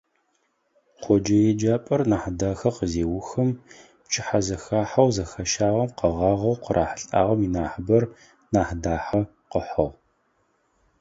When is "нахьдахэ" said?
2.09-2.69, 8.53-9.21